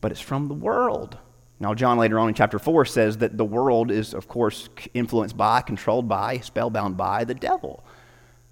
[0.02, 1.18] but it's from the world.
[1.60, 5.36] Now, John later on in chapter 4 says that the world is, of course, influenced
[5.36, 7.84] by, controlled by, spellbound by the devil.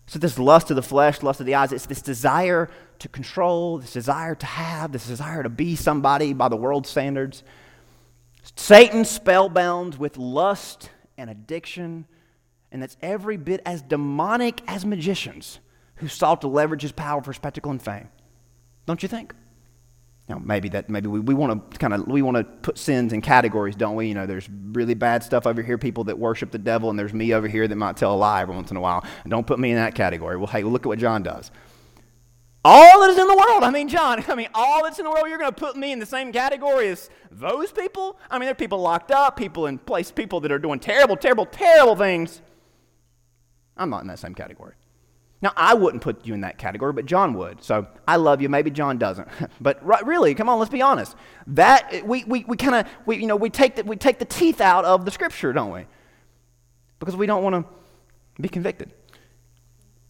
[0.08, 3.78] So, this lust of the flesh, lust of the eyes, it's this desire to control,
[3.78, 7.44] this desire to have, this desire to be somebody by the world's standards.
[8.56, 12.06] Satan spellbound with lust and addiction,
[12.72, 15.60] and that's every bit as demonic as magicians
[15.96, 18.08] who sought to leverage his power for spectacle and fame.
[18.86, 19.34] Don't you think?
[20.30, 23.14] Now, maybe that maybe we, we want to kind of we want to put sins
[23.14, 24.08] in categories, don't we?
[24.08, 27.14] You know, there's really bad stuff over here, people that worship the devil, and there's
[27.14, 29.06] me over here that might tell a lie every once in a while.
[29.24, 30.36] And don't put me in that category.
[30.36, 31.50] Well, hey, look at what John does.
[32.66, 33.64] All that is in the world.
[33.64, 35.94] I mean, John, I mean, all that's in the world, you're going to put me
[35.94, 38.20] in the same category as those people?
[38.30, 41.16] I mean, there are people locked up, people in place, people that are doing terrible,
[41.16, 42.42] terrible, terrible things.
[43.78, 44.74] I'm not in that same category.
[45.42, 47.64] Now, I wouldn't put you in that category, but John would.
[47.64, 48.50] So I love you.
[48.50, 49.28] Maybe John doesn't.
[49.62, 51.16] but really, come on, let's be honest.
[51.48, 54.26] That we, we, we kind of we you know we take the, we take the
[54.26, 55.86] teeth out of the scripture, don't we?
[57.00, 58.92] Because we don't want to be convicted.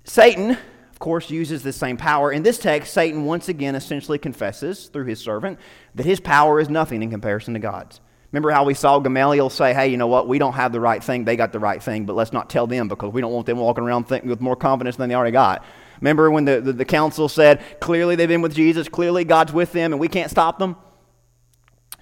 [0.05, 2.31] Satan, of course, uses the same power.
[2.31, 5.59] In this text, Satan once again essentially confesses through his servant
[5.95, 7.99] that his power is nothing in comparison to God's.
[8.31, 11.01] Remember how we saw Gamaliel say, hey, you know what, we don't have the right
[11.01, 13.45] thing, they got the right thing, but let's not tell them because we don't want
[13.45, 15.63] them walking around thinking with more confidence than they already got.
[16.01, 19.71] Remember when the, the, the council said, clearly they've been with Jesus, clearly God's with
[19.71, 20.75] them, and we can't stop them?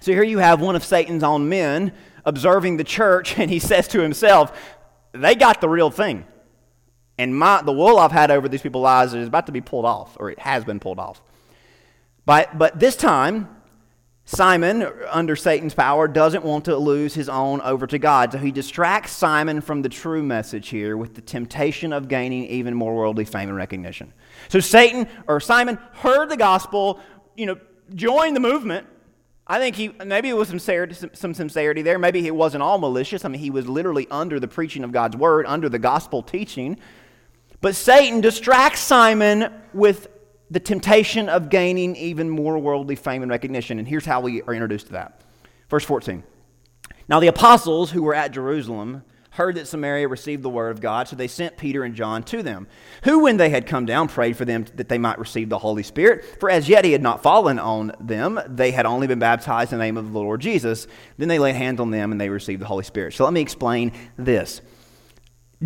[0.00, 1.92] So here you have one of Satan's own men
[2.24, 4.76] observing the church, and he says to himself,
[5.12, 6.26] they got the real thing.
[7.18, 9.86] And my, the wool I've had over these people's eyes is about to be pulled
[9.86, 11.22] off, or it has been pulled off.
[12.26, 13.55] But, but this time,
[14.28, 18.32] Simon, under Satan's power, doesn't want to lose his own over to God.
[18.32, 22.74] So he distracts Simon from the true message here with the temptation of gaining even
[22.74, 24.12] more worldly fame and recognition.
[24.48, 26.98] So Satan, or Simon, heard the gospel,
[27.36, 27.56] you know,
[27.94, 28.88] joined the movement.
[29.46, 31.96] I think he, maybe it was some sincerity, some sincerity there.
[31.96, 33.24] Maybe it wasn't all malicious.
[33.24, 36.78] I mean, he was literally under the preaching of God's word, under the gospel teaching.
[37.60, 40.08] But Satan distracts Simon with
[40.50, 43.78] the temptation of gaining even more worldly fame and recognition.
[43.78, 45.22] And here's how we are introduced to that.
[45.68, 46.22] Verse 14.
[47.08, 49.02] Now the apostles who were at Jerusalem
[49.36, 52.42] heard that Samaria received the word of God, so they sent Peter and John to
[52.42, 52.66] them,
[53.04, 55.82] who, when they had come down, prayed for them that they might receive the Holy
[55.82, 56.40] Spirit.
[56.40, 59.78] For as yet he had not fallen on them, they had only been baptized in
[59.78, 60.86] the name of the Lord Jesus.
[61.18, 63.12] Then they laid hands on them and they received the Holy Spirit.
[63.12, 64.62] So let me explain this.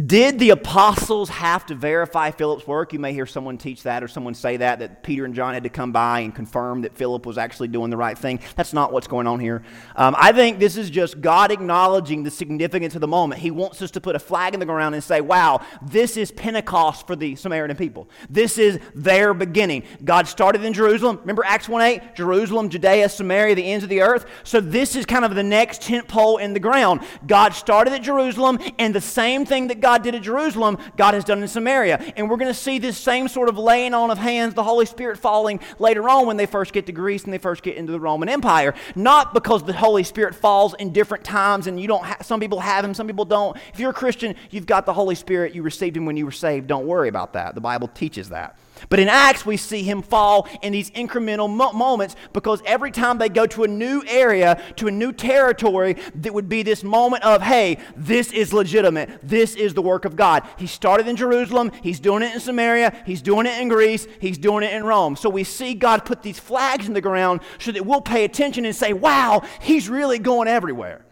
[0.07, 2.93] Did the apostles have to verify Philip's work?
[2.93, 5.65] You may hear someone teach that or someone say that, that Peter and John had
[5.65, 8.39] to come by and confirm that Philip was actually doing the right thing.
[8.55, 9.65] That's not what's going on here.
[9.97, 13.41] Um, I think this is just God acknowledging the significance of the moment.
[13.41, 16.31] He wants us to put a flag in the ground and say, wow, this is
[16.31, 18.09] Pentecost for the Samaritan people.
[18.29, 19.83] This is their beginning.
[20.05, 21.19] God started in Jerusalem.
[21.23, 22.15] Remember Acts 1 8?
[22.15, 24.27] Jerusalem, Judea, Samaria, the ends of the earth.
[24.45, 27.01] So this is kind of the next tent pole in the ground.
[27.27, 31.25] God started at Jerusalem, and the same thing that God did at Jerusalem, God has
[31.25, 32.13] done in Samaria.
[32.17, 34.87] And we're going to see this same sort of laying on of hands, the Holy
[34.87, 37.93] Spirit falling later on when they first get to Greece and they first get into
[37.93, 38.75] the Roman Empire.
[38.95, 42.61] Not because the Holy Spirit falls in different times and you don't ha- some people
[42.61, 43.57] have him, some people don't.
[43.73, 46.33] If you're a Christian, you've got the Holy Spirit, you received him when you were
[46.33, 46.67] saved.
[46.67, 47.55] Don't worry about that.
[47.55, 48.57] The Bible teaches that.
[48.89, 53.19] But in Acts, we see him fall in these incremental mo- moments because every time
[53.19, 57.25] they go to a new area, to a new territory, that would be this moment
[57.25, 59.11] of, hey, this is legitimate.
[59.23, 60.49] This is the work of God.
[60.57, 64.39] He started in Jerusalem, he's doing it in Samaria, he's doing it in Greece, he's
[64.39, 65.17] doing it in Rome.
[65.17, 68.65] So we see God put these flags in the ground so that we'll pay attention
[68.65, 71.05] and say, wow, he's really going everywhere.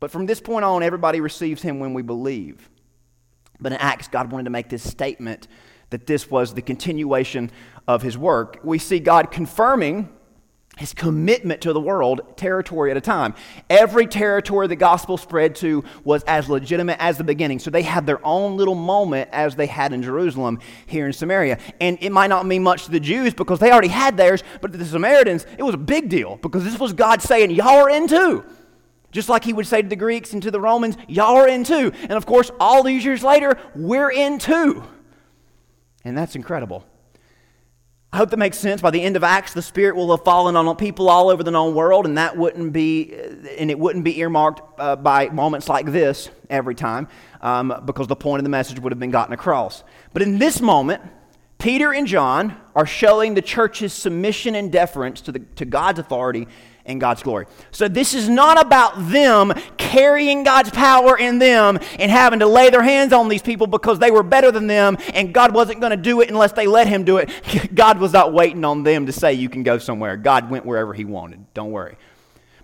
[0.00, 2.70] But from this point on, everybody receives him when we believe.
[3.60, 5.46] But in Acts, God wanted to make this statement
[5.90, 7.50] that this was the continuation
[7.86, 8.60] of his work.
[8.62, 10.08] We see God confirming
[10.80, 13.34] his commitment to the world, territory at a time.
[13.68, 17.58] Every territory the gospel spread to was as legitimate as the beginning.
[17.58, 21.58] So they had their own little moment as they had in Jerusalem here in Samaria.
[21.82, 24.72] And it might not mean much to the Jews because they already had theirs, but
[24.72, 27.90] to the Samaritans, it was a big deal because this was God saying, Y'all are
[27.90, 28.42] in too.
[29.12, 31.62] Just like he would say to the Greeks and to the Romans, Y'all are in
[31.62, 31.92] too.
[32.02, 34.82] And of course, all these years later, we're in too.
[36.04, 36.84] And that's incredible.
[38.12, 38.80] I hope that makes sense.
[38.80, 41.52] By the end of Acts, the Spirit will have fallen on people all over the
[41.52, 43.14] known world, and that wouldn't be,
[43.56, 47.06] and it wouldn't be earmarked uh, by moments like this every time,
[47.40, 49.84] um, because the point of the message would have been gotten across.
[50.12, 51.02] But in this moment,
[51.58, 56.48] Peter and John are showing the church's submission and deference to, the, to God's authority
[56.84, 57.46] and God's glory.
[57.70, 62.70] So this is not about them carrying God's power in them and having to lay
[62.70, 65.90] their hands on these people because they were better than them and God wasn't going
[65.90, 67.30] to do it unless they let him do it.
[67.74, 70.16] God was not waiting on them to say you can go somewhere.
[70.16, 71.44] God went wherever he wanted.
[71.54, 71.96] Don't worry.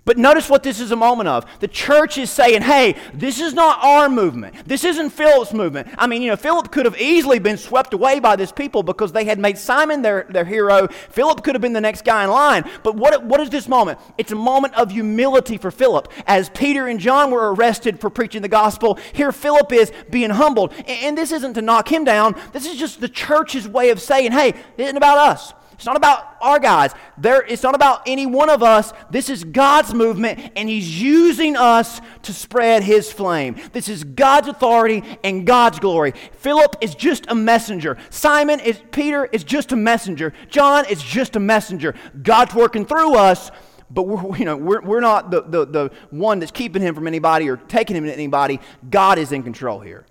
[0.07, 1.45] But notice what this is a moment of.
[1.59, 4.55] The church is saying, hey, this is not our movement.
[4.65, 5.89] This isn't Philip's movement.
[5.97, 9.11] I mean, you know, Philip could have easily been swept away by this people because
[9.11, 10.87] they had made Simon their, their hero.
[10.87, 12.63] Philip could have been the next guy in line.
[12.83, 13.99] But what, what is this moment?
[14.17, 16.09] It's a moment of humility for Philip.
[16.25, 20.71] As Peter and John were arrested for preaching the gospel, here Philip is being humbled.
[20.77, 22.39] And, and this isn't to knock him down.
[22.53, 25.53] This is just the church's way of saying, hey, it isn't about us.
[25.77, 26.91] It's not about our guys.
[27.19, 28.93] There, it's not about any one of us.
[29.11, 33.55] This is God's movement, and He's using us to spread His flame.
[33.73, 36.13] This is God's authority and God's glory.
[36.39, 37.95] Philip is just a messenger.
[38.09, 40.33] Simon is Peter is just a messenger.
[40.49, 41.93] John is just a messenger.
[42.23, 43.51] God's working through us,
[43.91, 47.05] but we're, you know, we're, we're not the, the, the one that's keeping him from
[47.05, 48.59] anybody or taking him to anybody.
[48.89, 50.07] God is in control here.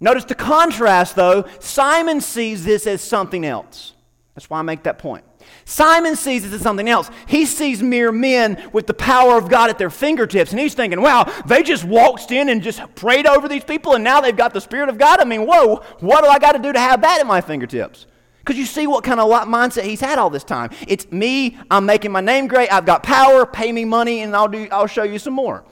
[0.00, 1.44] Notice the contrast, though.
[1.60, 3.94] Simon sees this as something else.
[4.34, 5.24] That's why I make that point.
[5.64, 7.08] Simon sees this as something else.
[7.26, 11.00] He sees mere men with the power of God at their fingertips, and he's thinking,
[11.00, 14.52] wow, they just waltzed in and just prayed over these people, and now they've got
[14.52, 15.20] the Spirit of God.
[15.20, 18.06] I mean, whoa, what do I got to do to have that at my fingertips?
[18.40, 20.70] Because you see what kind of mindset he's had all this time.
[20.88, 24.48] It's me, I'm making my name great, I've got power, pay me money, and I'll,
[24.48, 25.64] do, I'll show you some more.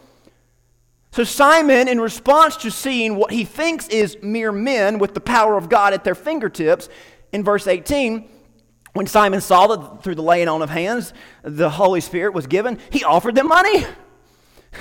[1.11, 5.59] So, Simon, in response to seeing what he thinks is mere men with the power
[5.59, 6.88] of God at their fingertips,
[7.33, 8.29] in verse 18,
[8.93, 12.79] when Simon saw that through the laying on of hands, the Holy Spirit was given,
[12.91, 13.85] he offered them money.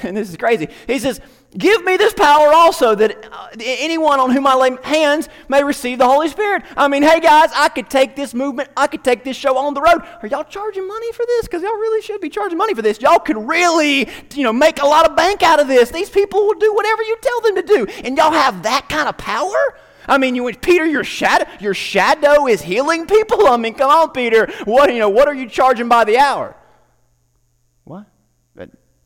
[0.03, 0.69] And this is crazy.
[0.87, 1.19] He says,
[1.57, 5.97] Give me this power also that uh, anyone on whom I lay hands may receive
[5.97, 6.63] the Holy Spirit.
[6.77, 9.73] I mean, hey guys, I could take this movement, I could take this show on
[9.73, 10.01] the road.
[10.21, 11.47] Are y'all charging money for this?
[11.47, 13.01] Because y'all really should be charging money for this.
[13.01, 15.91] Y'all could really, you know, make a lot of bank out of this.
[15.91, 17.87] These people will do whatever you tell them to do.
[18.05, 19.75] And y'all have that kind of power?
[20.07, 23.47] I mean, you Peter, your shadow, your shadow is healing people.
[23.47, 24.51] I mean, come on, Peter.
[24.65, 25.09] What you know?
[25.09, 26.55] What are you charging by the hour?
[27.83, 28.05] What?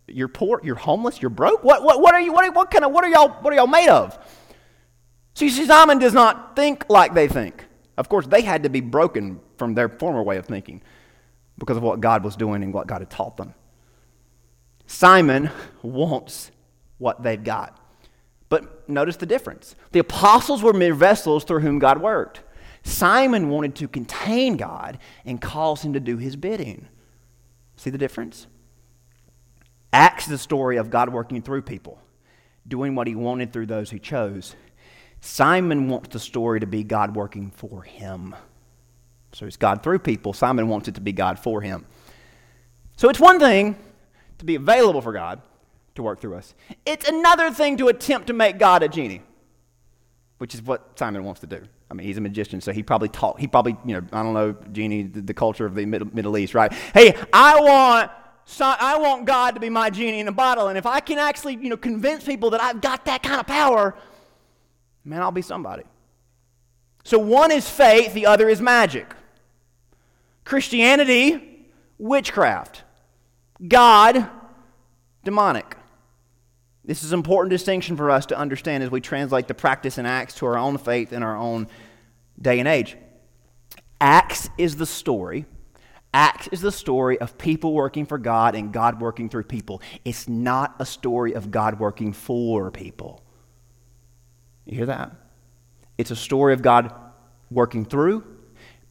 [0.08, 0.62] You're poor.
[0.64, 1.22] You're homeless.
[1.22, 1.64] You're broke.
[1.64, 1.84] What?
[1.84, 2.02] What?
[2.02, 2.32] What are you?
[2.32, 2.92] What, what kind of?
[2.92, 3.30] What are y'all?
[3.42, 4.18] What are y'all made of?
[5.34, 7.66] See, Simon does not think like they think.
[7.98, 10.82] Of course, they had to be broken from their former way of thinking
[11.58, 13.54] because of what God was doing and what God had taught them.
[14.88, 15.50] Simon
[15.82, 16.52] wants
[16.98, 17.80] what they've got.
[18.50, 19.76] But notice the difference.
[19.92, 22.42] The apostles were mere vessels through whom God worked.
[22.84, 26.88] Simon wanted to contain God and cause him to do his bidding.
[27.76, 28.48] See the difference?
[29.92, 32.00] Acts is the story of God working through people,
[32.68, 34.56] doing what he wanted through those he chose.
[35.22, 38.36] Simon wants the story to be God working for him.
[39.32, 40.34] So it's God through people.
[40.34, 41.86] Simon wants it to be God for him.
[42.98, 43.76] So it's one thing
[44.38, 45.42] to be available for God,
[45.96, 46.54] to work through us.
[46.86, 49.22] It's another thing to attempt to make God a genie,
[50.38, 51.62] which is what Simon wants to do.
[51.90, 54.34] I mean, he's a magician, so he probably taught, he probably, you know, I don't
[54.34, 56.72] know, genie, the, the culture of the Middle, Middle East, right?
[56.94, 58.12] Hey, I want
[58.46, 60.68] so I want God to be my genie in a bottle.
[60.68, 63.48] And if I can actually, you know, convince people that I've got that kind of
[63.48, 63.96] power,
[65.04, 65.84] man, I'll be somebody.
[67.04, 69.14] So one is faith, the other is magic.
[70.44, 71.66] Christianity,
[71.98, 72.84] witchcraft.
[73.68, 74.30] God,
[75.24, 75.76] demonic.
[76.86, 80.06] This is an important distinction for us to understand as we translate the practice in
[80.06, 81.68] Acts to our own faith in our own
[82.40, 82.96] day and age.
[84.00, 85.46] Acts is the story.
[86.14, 89.82] Acts is the story of people working for God and God working through people.
[90.06, 93.24] It's not a story of God working for people.
[94.66, 95.12] You hear that?
[95.98, 96.94] It's a story of God
[97.50, 98.24] working through,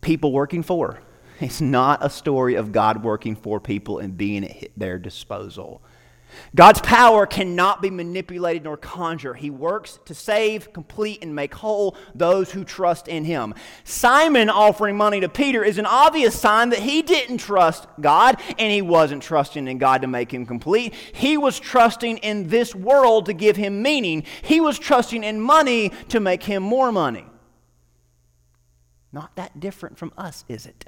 [0.01, 1.01] people working for.
[1.41, 5.83] It's not a story of God working for people and being at their disposal.
[6.55, 9.39] God's power cannot be manipulated nor conjured.
[9.39, 13.55] He works to save, complete, and make whole those who trust in Him.
[13.85, 18.73] Simon offering money to Peter is an obvious sign that he didn't trust God and
[18.73, 20.95] he wasn't trusting in God to make him complete.
[21.13, 25.91] He was trusting in this world to give him meaning, he was trusting in money
[26.09, 27.27] to make him more money.
[29.13, 30.87] Not that different from us, is it?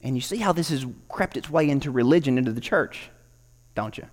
[0.00, 3.10] And you see how this has crept its way into religion, into the church
[3.74, 4.06] don't you?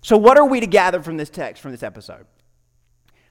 [0.00, 2.26] So, what are we to gather from this text, from this episode?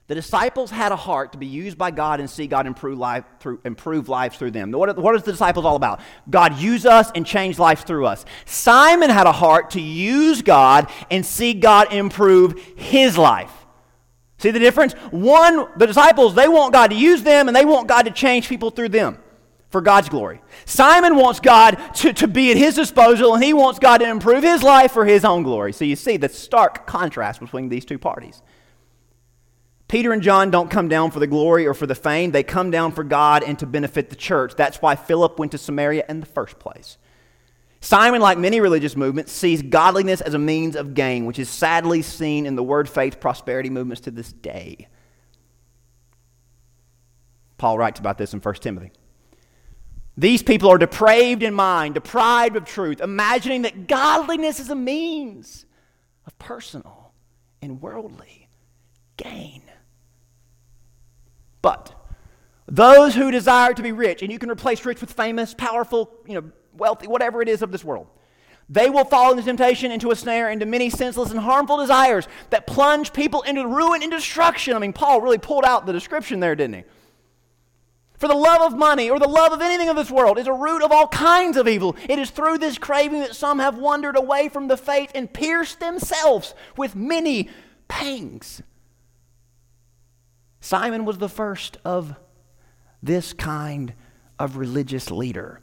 [0.08, 3.24] The disciples had a heart to be used by God and see God improve, life
[3.38, 4.72] through, improve lives through them.
[4.72, 6.00] What, what is the disciples all about?
[6.28, 8.24] God use us and change lives through us.
[8.44, 13.52] Simon had a heart to use God and see God improve his life.
[14.38, 14.94] See the difference?
[15.12, 18.48] One, the disciples, they want God to use them and they want God to change
[18.48, 19.18] people through them.
[19.72, 20.42] For God's glory.
[20.66, 24.44] Simon wants God to, to be at his disposal, and he wants God to improve
[24.44, 25.72] his life for his own glory.
[25.72, 28.42] So you see the stark contrast between these two parties.
[29.88, 32.70] Peter and John don't come down for the glory or for the fame, they come
[32.70, 34.54] down for God and to benefit the church.
[34.56, 36.98] That's why Philip went to Samaria in the first place.
[37.80, 42.00] Simon, like many religious movements, sees godliness as a means of gain, which is sadly
[42.00, 44.86] seen in the word faith prosperity movements to this day.
[47.58, 48.92] Paul writes about this in 1 Timothy.
[50.16, 55.64] These people are depraved in mind, deprived of truth, imagining that godliness is a means
[56.26, 57.12] of personal
[57.62, 58.48] and worldly
[59.16, 59.62] gain.
[61.62, 61.94] But
[62.66, 66.34] those who desire to be rich, and you can replace rich with famous, powerful, you
[66.34, 68.08] know, wealthy, whatever it is of this world,
[68.68, 72.66] they will fall into temptation, into a snare, into many senseless and harmful desires that
[72.66, 74.74] plunge people into ruin and destruction.
[74.74, 76.84] I mean, Paul really pulled out the description there, didn't he?
[78.22, 80.52] For the love of money or the love of anything of this world is a
[80.52, 81.96] root of all kinds of evil.
[82.08, 85.80] It is through this craving that some have wandered away from the faith and pierced
[85.80, 87.50] themselves with many
[87.88, 88.62] pangs.
[90.60, 92.14] Simon was the first of
[93.02, 93.92] this kind
[94.38, 95.60] of religious leader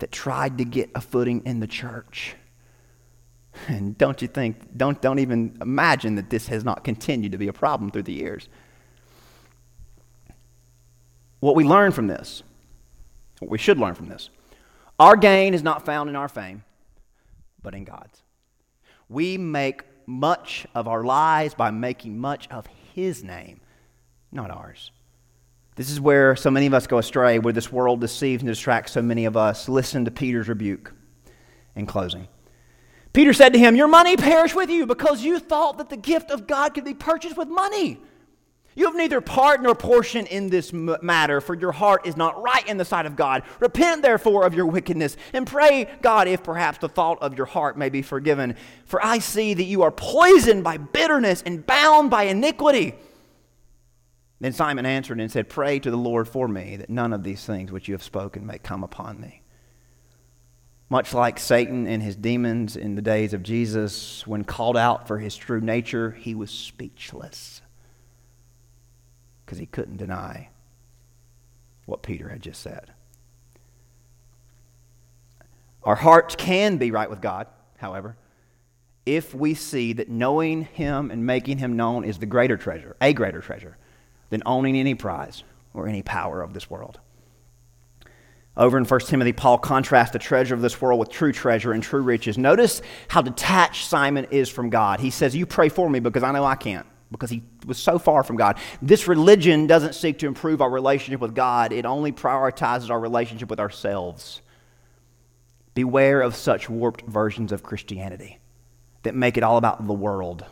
[0.00, 2.34] that tried to get a footing in the church.
[3.68, 7.46] And don't you think, don't, don't even imagine that this has not continued to be
[7.46, 8.48] a problem through the years.
[11.44, 12.42] What we learn from this,
[13.38, 14.30] what we should learn from this,
[14.98, 16.64] our gain is not found in our fame,
[17.62, 18.22] but in God's.
[19.10, 23.60] We make much of our lives by making much of His name,
[24.32, 24.90] not ours.
[25.76, 28.92] This is where so many of us go astray, where this world deceives and distracts
[28.92, 29.68] so many of us.
[29.68, 30.94] Listen to Peter's rebuke
[31.76, 32.26] in closing.
[33.12, 36.30] Peter said to him, Your money perish with you because you thought that the gift
[36.30, 38.00] of God could be purchased with money.
[38.76, 42.66] You have neither part nor portion in this matter, for your heart is not right
[42.66, 43.44] in the sight of God.
[43.60, 47.78] Repent, therefore, of your wickedness, and pray God if perhaps the thought of your heart
[47.78, 48.56] may be forgiven.
[48.84, 52.94] For I see that you are poisoned by bitterness and bound by iniquity.
[54.40, 57.44] Then Simon answered and said, Pray to the Lord for me, that none of these
[57.44, 59.42] things which you have spoken may come upon me.
[60.90, 65.18] Much like Satan and his demons in the days of Jesus, when called out for
[65.18, 67.62] his true nature, he was speechless
[69.44, 70.48] because he couldn't deny
[71.86, 72.92] what Peter had just said.
[75.82, 78.16] Our hearts can be right with God, however,
[79.04, 83.12] if we see that knowing Him and making Him known is the greater treasure, a
[83.12, 83.76] greater treasure,
[84.30, 87.00] than owning any prize or any power of this world.
[88.56, 91.82] Over in 1 Timothy, Paul contrasts the treasure of this world with true treasure and
[91.82, 92.38] true riches.
[92.38, 95.00] Notice how detached Simon is from God.
[95.00, 97.98] He says, You pray for me because I know I can't because he was so
[97.98, 98.58] far from God.
[98.82, 103.48] This religion doesn't seek to improve our relationship with God, it only prioritizes our relationship
[103.48, 104.42] with ourselves.
[105.74, 108.38] Beware of such warped versions of Christianity
[109.02, 110.44] that make it all about the world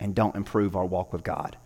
[0.00, 1.56] and don't improve our walk with God.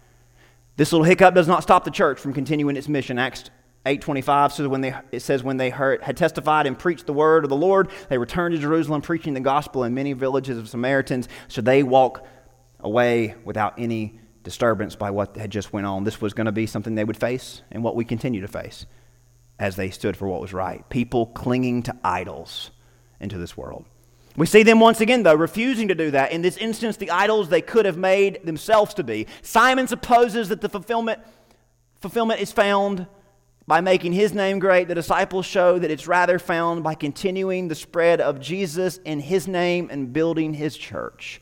[0.77, 3.19] This little hiccup does not stop the church from continuing its mission.
[3.19, 3.51] Acts
[3.87, 7.45] 8:25 says when they it says when they heard, had testified and preached the word
[7.45, 11.29] of the Lord, they returned to Jerusalem preaching the gospel in many villages of Samaritans.
[11.49, 12.27] So they walk
[12.87, 16.05] away without any disturbance by what had just went on.
[16.05, 18.87] This was going to be something they would face and what we continue to face
[19.59, 20.89] as they stood for what was right.
[20.89, 22.71] People clinging to idols
[23.21, 23.85] into this world.
[24.37, 26.31] We see them once again, though, refusing to do that.
[26.31, 29.27] In this instance, the idols they could have made themselves to be.
[29.43, 31.21] Simon supposes that the fulfillment,
[32.01, 33.07] fulfillment is found
[33.67, 34.87] by making his name great.
[34.87, 39.49] The disciples show that it's rather found by continuing the spread of Jesus in his
[39.49, 41.41] name and building his church.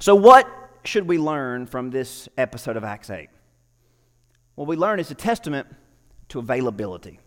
[0.00, 0.48] So, what
[0.84, 3.28] should we learn from this episode of Acts 8?
[4.54, 5.66] What we learn is a testament
[6.28, 7.18] to availability.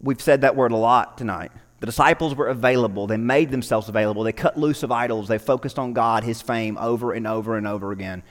[0.00, 1.52] We've said that word a lot tonight.
[1.78, 3.06] The disciples were available.
[3.06, 4.24] They made themselves available.
[4.24, 5.28] They cut loose of idols.
[5.28, 8.24] They focused on God, His fame, over and over and over again.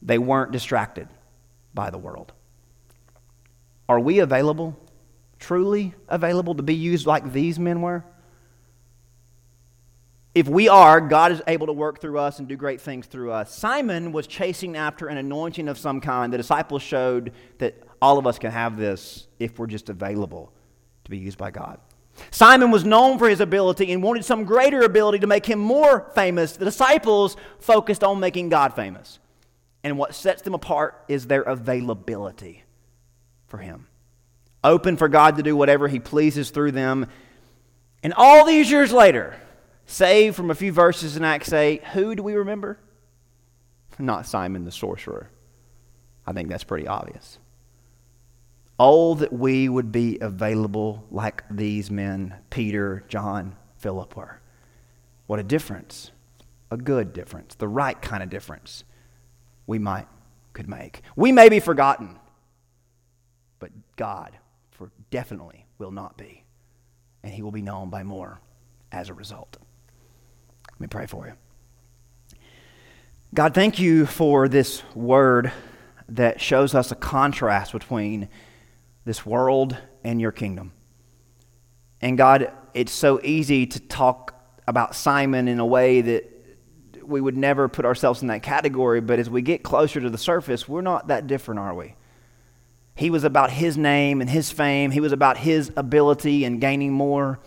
[0.00, 1.08] They weren't distracted
[1.72, 2.32] by the world.
[3.88, 4.76] Are we available,
[5.38, 8.04] truly available to be used like these men were?
[10.34, 13.32] If we are, God is able to work through us and do great things through
[13.32, 13.54] us.
[13.54, 16.32] Simon was chasing after an anointing of some kind.
[16.32, 20.52] The disciples showed that all of us can have this if we're just available
[21.04, 21.80] to be used by God.
[22.30, 26.10] Simon was known for his ability and wanted some greater ability to make him more
[26.14, 26.56] famous.
[26.56, 29.18] The disciples focused on making God famous.
[29.84, 32.64] And what sets them apart is their availability
[33.48, 33.86] for him.
[34.64, 37.06] Open for God to do whatever he pleases through them.
[38.02, 39.36] And all these years later,
[39.92, 42.78] Saved from a few verses in Acts 8, who do we remember?
[43.98, 45.28] Not Simon the sorcerer.
[46.26, 47.38] I think that's pretty obvious.
[48.78, 54.40] Oh, that we would be available like these men, Peter, John, Philip were.
[55.26, 56.10] What a difference.
[56.70, 57.54] A good difference.
[57.54, 58.84] The right kind of difference
[59.66, 60.08] we might
[60.54, 61.02] could make.
[61.16, 62.18] We may be forgotten,
[63.58, 64.38] but God
[64.70, 66.44] for definitely will not be.
[67.22, 68.40] And he will be known by more
[68.90, 69.58] as a result.
[70.82, 71.34] Let me pray for you.
[73.32, 75.52] God, thank you for this word
[76.08, 78.28] that shows us a contrast between
[79.04, 80.72] this world and your kingdom.
[82.00, 84.34] And God, it's so easy to talk
[84.66, 86.28] about Simon in a way that
[87.00, 90.18] we would never put ourselves in that category, but as we get closer to the
[90.18, 91.94] surface, we're not that different, are we?
[92.96, 94.90] He was about his name and his fame.
[94.90, 97.38] He was about his ability and gaining more.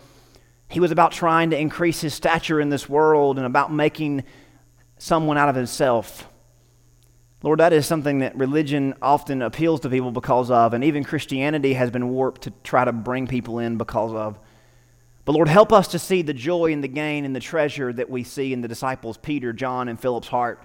[0.68, 4.24] He was about trying to increase his stature in this world and about making
[4.98, 6.28] someone out of himself.
[7.42, 11.74] Lord, that is something that religion often appeals to people because of, and even Christianity
[11.74, 14.38] has been warped to try to bring people in because of.
[15.24, 18.08] But Lord, help us to see the joy and the gain and the treasure that
[18.08, 20.62] we see in the disciples, Peter, John, and Philip's heart.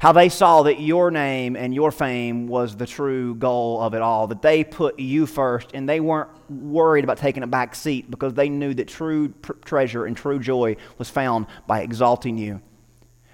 [0.00, 4.00] How they saw that your name and your fame was the true goal of it
[4.00, 8.10] all, that they put you first and they weren't worried about taking a back seat
[8.10, 12.62] because they knew that true pr- treasure and true joy was found by exalting you.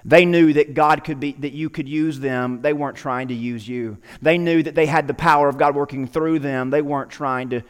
[0.04, 2.62] They knew that God could be, that you could use them.
[2.62, 3.98] They weren't trying to use you.
[4.20, 6.70] They knew that they had the power of God working through them.
[6.70, 7.62] They weren't trying to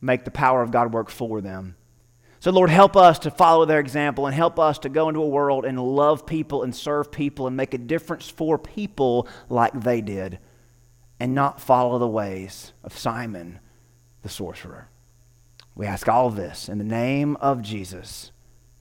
[0.00, 1.76] make the power of God work for them.
[2.42, 5.28] So, Lord, help us to follow their example and help us to go into a
[5.28, 10.00] world and love people and serve people and make a difference for people like they
[10.00, 10.40] did
[11.20, 13.60] and not follow the ways of Simon
[14.22, 14.88] the sorcerer.
[15.76, 18.32] We ask all this in the name of Jesus.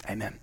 [0.09, 0.39] Amen.